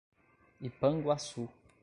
[0.67, 1.43] Ipanguaçu